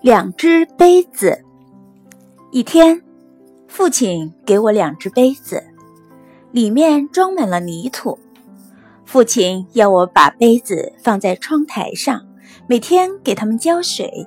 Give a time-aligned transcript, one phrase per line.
[0.00, 1.44] 两只杯子。
[2.50, 3.02] 一天，
[3.68, 5.62] 父亲给我两只杯子，
[6.52, 8.18] 里面装满了泥土。
[9.04, 12.26] 父亲要我把杯子放在窗台上，
[12.66, 14.26] 每天给它们浇水。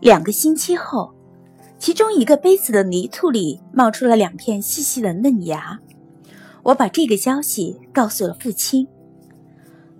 [0.00, 1.12] 两个星期后，
[1.78, 5.78] 其中一个杯子的泥土里冒出了两片细细的嫩芽。
[6.62, 8.88] 我把这个消息告诉了父亲。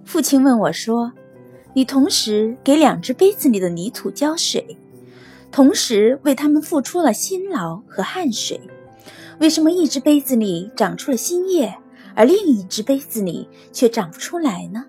[0.04, 1.12] 父亲问我说。
[1.72, 4.76] 你同时给两只杯子里的泥土浇水，
[5.52, 8.60] 同时为它们付出了辛劳和汗水，
[9.38, 11.76] 为什么一只杯子里长出了新叶，
[12.14, 14.84] 而另一只杯子里却长不出来呢？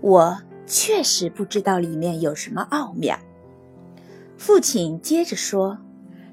[0.00, 3.16] 我确实不知道里面有什么奥妙。
[4.36, 5.78] 父亲接着说：“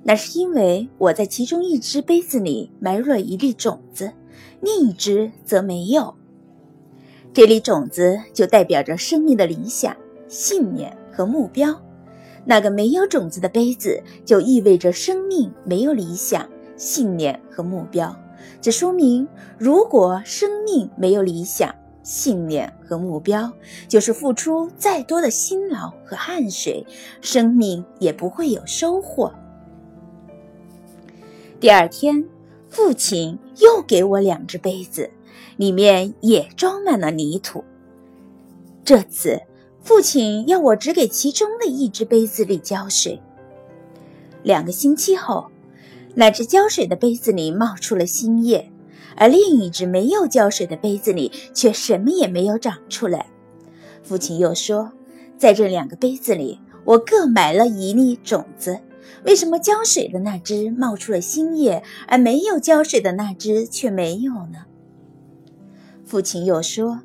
[0.04, 4.14] 那是因为我在其中一只杯子里埋入了一粒种子，
[4.62, 6.16] 另一只则没有。”
[7.38, 9.96] 这粒种子就代表着生命的理想、
[10.28, 11.80] 信念和目标。
[12.44, 18.12] 那个没有种子的杯子，就意味着生命没有理想、信念和目标。
[18.60, 21.72] 这说明，如果生命没有理想、
[22.02, 23.54] 信念和目标，
[23.88, 26.84] 就是付出再多的辛劳和汗水，
[27.22, 29.32] 生命也不会有收获。
[31.60, 32.28] 第二天，
[32.68, 35.08] 父亲又给我两只杯子。
[35.58, 37.64] 里面也装满了泥土。
[38.84, 39.42] 这次，
[39.82, 43.22] 父亲要我只给其中的一只杯子里浇水。
[44.44, 45.48] 两个星期后，
[46.16, 48.72] 那只浇水的杯子里冒出了新叶，
[49.16, 53.28] 而另一只没有浇水的杯子里却什么也没有长出来。
[54.04, 54.92] 父亲又说，
[55.38, 58.80] 在这两个杯子里，我各埋了一粒种子。
[59.26, 64.66] 为什么浇水的那只冒出了新叶，而没有浇水的那只却没有呢？
[66.08, 67.02] 父亲又说：“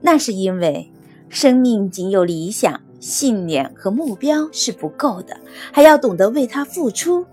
[0.00, 0.92] 那是因为，
[1.28, 5.36] 生命仅有理想、信念和目标是不够的，
[5.72, 7.26] 还要懂得为它付出。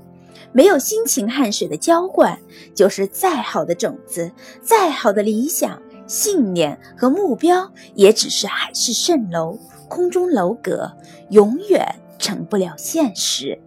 [0.52, 2.40] 没有辛勤汗水的浇灌，
[2.74, 4.32] 就是再好的种子、
[4.64, 10.92] 再好的理想、信念和目标，也只是海市蜃楼、空中楼阁，
[11.30, 11.86] 永远
[12.18, 13.62] 成不了现实。”